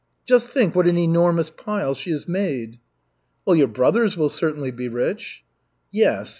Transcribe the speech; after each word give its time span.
Just 0.25 0.49
think 0.49 0.73
what 0.73 0.87
an 0.87 0.97
enormous 0.97 1.51
pile 1.51 1.93
she 1.93 2.09
has 2.09 2.27
made." 2.27 2.79
"Well, 3.45 3.55
your 3.55 3.67
brothers 3.67 4.17
will 4.17 4.29
certainly 4.29 4.71
be 4.71 4.87
rich." 4.87 5.43
"Yes. 5.91 6.29